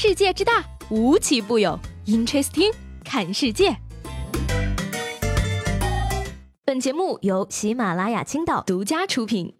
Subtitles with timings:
[0.00, 1.76] 世界之大，无奇不有。
[2.06, 2.72] Interesting，
[3.04, 3.76] 看世界。
[6.64, 9.56] 本节目由喜马拉雅青岛独家出品。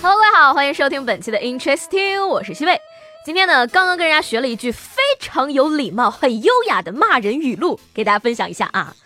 [0.00, 2.80] Hello，各位好，欢迎收听本期的 Interesting，我是西贝。
[3.26, 8.96] 今天呢，刚刚跟人家学了一句非常有礼貌、很优雅的骂人语录，给大家分享一下啊。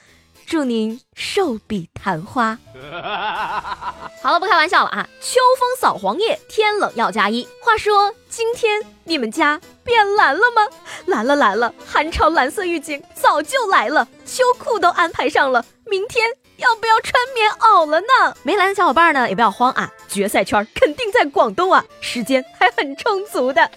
[0.50, 2.58] 祝您寿比昙花。
[4.20, 5.08] 好了，不开玩笑了啊！
[5.20, 7.46] 秋风扫黄叶，天冷要加衣。
[7.62, 10.66] 话说，今天你们家变蓝了吗？
[11.06, 15.64] 蓝了，蓝了，寒潮蓝色预警早就来了，秋裤都安排上了。
[15.86, 18.34] 明天要不要穿棉袄了呢？
[18.42, 19.88] 没蓝的小伙伴呢，也不要慌啊！
[20.08, 23.70] 决赛圈肯定在广东啊，时间还很充足的。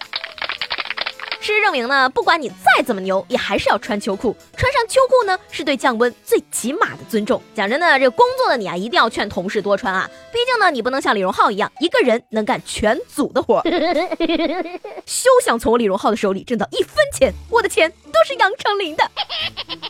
[1.43, 4.33] 事实证明呢，不管你再怎么牛，也还是要穿秋裤。
[4.55, 7.41] 穿上秋裤呢，是对降温最起码的尊重。
[7.53, 10.09] 讲真的，这工作的你啊，一定要劝同事多穿啊。
[10.31, 13.61] 毕竟呢，你不能像李荣浩一样，一个人能干全组的活。
[15.05, 19.03] 休想从我李荣浩的手里挣到一分钱，我的钱都是杨丞琳的。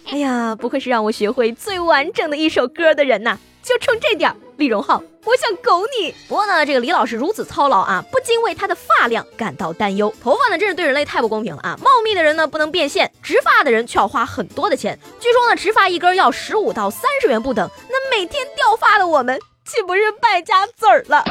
[0.08, 3.38] 哎呀，不愧是让我学会最完整的一首歌的人呐！
[3.64, 5.02] 就冲这点，李荣浩。
[5.26, 6.14] 我想狗你。
[6.28, 10.14] 不过呢，这个李老师如此操劳啊，不禁为他的发量感到担忧。
[10.22, 11.80] 头发呢，真是对人类太不公平了啊！
[11.82, 15.00] 茂密的人呢不能变现，植发的人却要花很多的钱。
[15.22, 17.70] 据说呢，植发一根要十五到三十元不等。
[17.90, 21.24] 那每天掉发的我们，岂不是败家子儿了？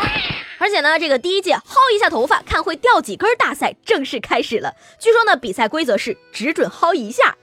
[0.59, 4.73] 而且呢，这个第一届薅一下头发，看会掉几根大赛正式开始了。
[4.99, 7.37] 据说呢，比赛规则是只准薅一下。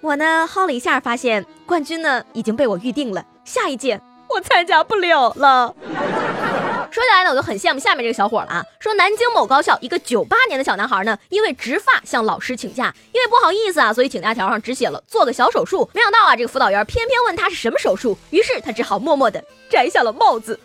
[0.00, 3.22] 我呢，薅了一下，发现冠军呢已经被我预定了。
[3.44, 4.00] 下一届。
[4.34, 5.74] 我参加不了了。
[6.90, 8.64] 说起来呢，我就很羡慕下面这个小伙了啊。
[8.80, 15.88] 说南京某高校一个九八年的小男孩呢，因为植发向老师请假，因为不好意思啊，所以请假条上只写了做个小手术。
[15.94, 20.58] 没想到啊，这个辅导员偏偏问他是什么手术，于是他只好默默的摘下了帽子。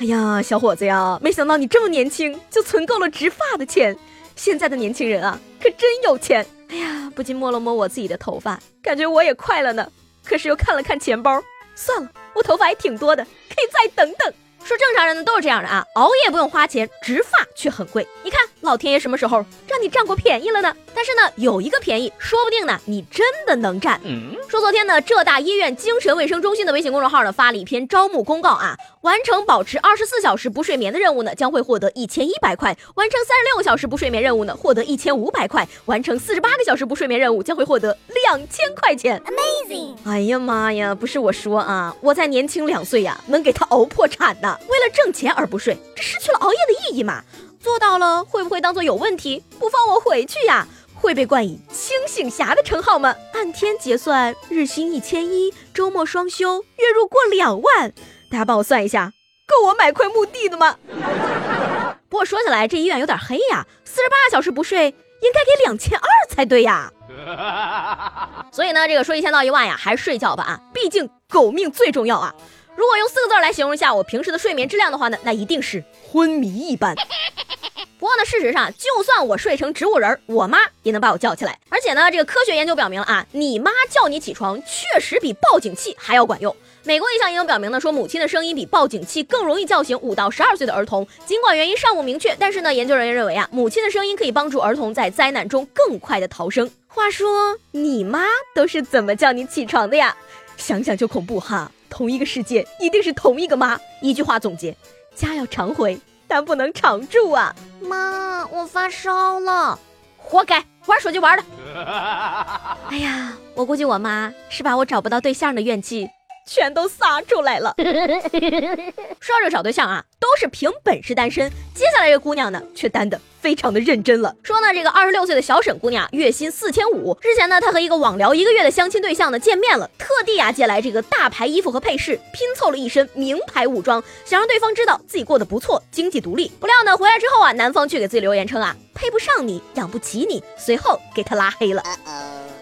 [0.00, 3.96] 哎呀，小伙子呀，没想到你这么年轻就存够了植发的钱。
[4.34, 6.44] 现在的年轻人啊，可真有钱。
[6.70, 9.86] 哎呀，不禁摸了摸我自己的头发，感觉我也快了呢。
[10.24, 11.40] 可是又看了看钱包，
[11.78, 12.10] 算了。
[12.34, 14.34] 我头发还挺多的，可以再等等。
[14.64, 18.06] 说正常人呢都是这样的啊，熬夜不用花钱，植发却很贵。
[18.24, 20.74] 你看老天爷什么时候让你占过便宜了呢？
[20.94, 24.00] 但是呢，有一个便宜，说不定呢你真的能占。
[24.48, 39.22] 说昨天呢，浙大医院精神卫生中心的微信公众号呢发了一篇招募公告啊，完成保持二十四小时不睡眠的任务呢，将会获得一千一百块；完成三十六个小时不睡眠任务呢，获得一千五百块；完成四十八个小时不睡眠任务将会获得两千块钱。
[39.24, 39.94] Amazing！
[40.04, 44.60] 哎呀妈呀，不是我说啊，我再年轻两岁呀，能给他熬破产的。
[44.68, 47.22] 为了挣钱而不睡，这失去了熬夜的意义嘛？
[47.60, 50.66] 做到了会不会当做有问题，不放我回去呀？
[50.94, 53.14] 会被冠以清醒侠的称号吗？
[53.32, 57.92] 按天结算，日薪一千一，周末双休，月入过两万，
[58.30, 59.12] 大家帮我算一下，
[59.46, 60.76] 够我买块墓地的吗？
[62.08, 66.92] 不过说起来，这医院有点黑呀，四十八小时不睡，应该给两千二才对呀。
[68.50, 72.34] 所以呢，这个说一千道一万呀，还是睡觉吧啊，毕竟狗命最重要啊。
[72.78, 76.94] 如果用四个字来形容一下我平时的睡眠质量的话呢，那一定是昏迷一般。
[77.98, 81.58] 不过呢，事实上，就算我睡成植物人，我妈也能把我叫起来。
[81.70, 86.54] 而且呢，这个科学研究表明了啊，你妈叫你起床确实比报警器还要管用。
[86.84, 91.04] 美国一项研究表明呢，说母亲的声音比报警器更容易叫醒五到十二岁的儿童。
[91.26, 96.70] 尽管原因尚不明确，但是呢，研究人员认为啊，母亲的声音可以帮助儿童在灾难中更快的逃生。
[96.86, 98.24] 话说，你妈
[98.54, 100.16] 都是怎么叫你起床的呀？
[100.56, 101.72] 想想就恐怖哈。
[101.90, 103.78] 同一个世界，一定是同一个妈。
[104.00, 104.76] 一句话总结：
[105.14, 107.54] 家要常回，但不能常住啊！
[107.80, 109.78] 妈，我发烧了，
[110.16, 111.44] 活该，玩手机玩的。
[112.90, 116.08] 哎呀，我估计我妈是把我找不到对象的怨气
[116.48, 117.74] 全都撒出来了。
[119.20, 121.50] 说到这找对象啊，都是凭本事单身。
[121.74, 123.20] 接下来这姑娘呢，却单的。
[123.40, 127.16] 非常的认真了，说呢，这个二十六岁的小沈姑娘月薪四千五。
[127.20, 136.50] 之前呢，她和一个网聊一个月的相亲对象呢见面了，特地啊借来这个大牌衣服和配饰，拼凑了一身名牌武装，想让对方知道自己过得不错，经济独立。
[136.58, 141.80] 不料呢，回来之后啊，男方却给自己留言称啊，配不上你，养不起你，随后给他拉黑了。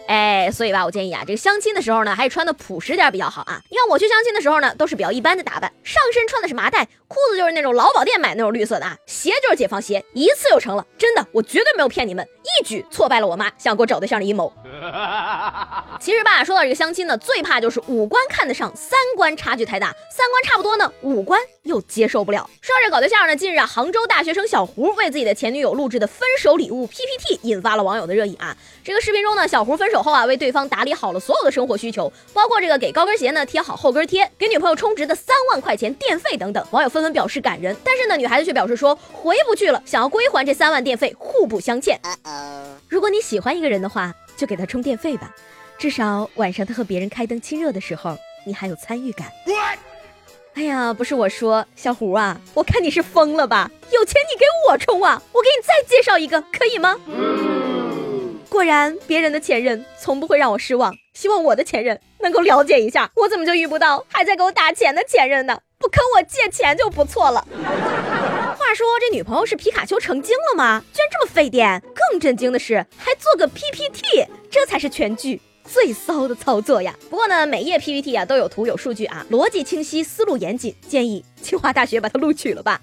[0.07, 3.61] 哎，所以吧，我建议啊，这个相亲的时候呢，还是穿的朴实点比较好啊。
[3.69, 14.53] 你看我去相亲的时候呢，都是比较一般的打扮，上身穿的是麻袋，裤子就是那种劳保店买那种绿色的啊，鞋就是解放鞋，一次就成了，真的，我绝对没有骗你们，一举挫败了我妈想给我找对象的阴谋。
[15.99, 22.49] 其实吧，说到这个相亲呢，最怕就是五官看得上，三观差距太大，三观差不多呢，五官又接受不了。
[22.61, 28.57] 说到这搞对象呢，近日啊，杭州大学生小胡为自己的前女友录制的分手礼物 PPT 引发了网友的热议啊。
[28.85, 29.96] 这个视频中呢，小胡分手。
[29.97, 36.63] 手后啊，为对方打理好了所有的生活需求，包括这个给高跟鞋呢贴好后跟贴，给女朋友充值的三万块钱电费等等。
[36.71, 41.99] 网友纷纷表示感人，但是呢，女孩子却表示说回不去了，想要归还这三万电费，互不 相欠。
[42.91, 45.35] 如果你喜欢一个人的话，就给他充电费吧，
[45.79, 49.29] 至少晚上他和别人开灯亲热的时候，你还有参与感。
[50.53, 53.71] 哎呀，不是我说，小胡啊，我看你是疯了吧？
[53.91, 57.01] 有钱你给我充啊，我给你再介绍一个，可以吗？
[58.57, 60.95] 果然，别人的前任从不会让我失望。
[61.13, 65.61] 希望我的前任能够了解一下，我怎么就遇不到还在给我打钱的前任呢？
[65.79, 67.47] 不坑我借钱就不错了。
[68.59, 70.83] 话说这女朋友是皮卡丘成精了吗？
[70.95, 71.83] 居然这么费电！
[71.95, 75.39] 更震惊的是，还做个 PPT，这才是全剧。
[75.71, 76.95] 最骚的操作呀！
[77.11, 82.81] 不过呢，每页 PPT 啊都有图有数据啊，逻辑清晰，思路严谨，建议清华大学把它录取了吧。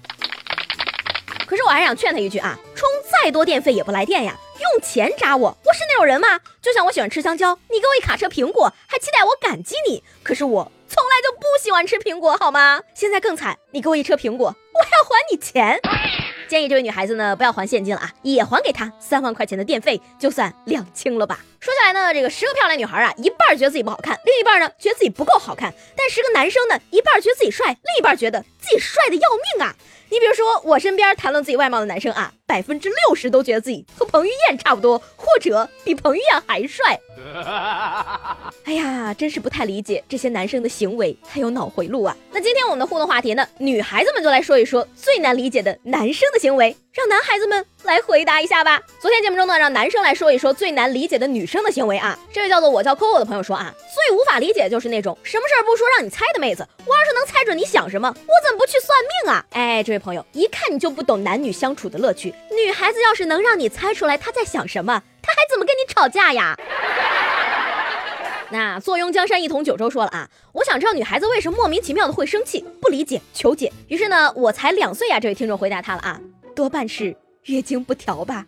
[1.46, 2.88] 可是我还想劝他一句啊，充
[3.24, 6.38] 再多电费也不来电呀，用钱扎我，我是那种人吗？
[6.60, 10.04] 就像我喜欢吃香蕉，你给我一卡车苹果，还期待我感激你？
[10.22, 12.82] 可是我从来就不喜欢吃苹果，好吗？
[12.92, 15.80] 现在更惨，你给我一车苹果，我要还你钱。
[16.54, 21.40] 建议这位女孩子呢，不要还现金了啊，也还给他三万块钱的电费，就算两清了吧。
[21.58, 25.74] 说下来呢，这个十个漂亮女孩啊，一半觉得自己不好看，另一半呢觉得自己不够好看。
[25.96, 29.74] 但十个男生呢，一半觉得自己帅，另一半觉得自己帅的要命啊。
[30.10, 37.00] 你比如说我身边谈论自己外貌的男生啊，百分之六十都觉得自己和彭于晏差不多，或者比彭于晏还帅。
[38.64, 42.16] 哎呀，真是不太理解这些男生的行为还有脑回路啊！
[42.30, 48.80] 那今天我们的互动话题呢，女孩子们就来说一说最难理解的男生的行为，让男孩子们来回答一下吧。
[49.00, 52.18] 昨天节目中呢，让男生来说一说最难理解的女生的行为啊。
[52.32, 59.44] 这位叫做我叫 Coco 的朋友说啊，最无法理解就是那种什么事儿不说让你猜的妹子，我要是能猜准你想什么，我怎么不去算命啊？
[59.52, 62.34] 哎，这位朋友，一看你就不懂男女相处的乐趣。
[62.50, 66.56] 女孩子要是能让你猜出来她在想什么，她还怎么跟你吵架呀？
[68.54, 73.72] 那坐拥江山一统九州说了啊，我想知道女孩子为什么莫名其妙的会生气，不理解，求解。
[73.88, 76.20] 于是呢，我才两岁呀，这位听众回答他了啊，
[76.54, 77.16] 多半是
[77.46, 78.46] 月经不调吧。